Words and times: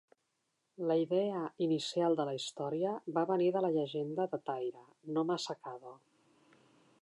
La 0.91 0.95
idea 1.01 1.41
inicial 1.65 2.17
de 2.19 2.25
la 2.29 2.33
història 2.37 2.95
va 3.19 3.27
venir 3.33 3.51
de 3.59 3.63
la 3.67 3.71
llegenda 3.77 4.27
de 4.33 4.41
Taira 4.49 4.87
no 5.19 5.27
Masakado. 5.33 5.95